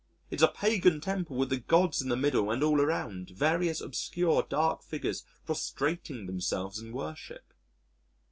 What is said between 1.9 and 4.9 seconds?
in the middle and all around, various obscure dark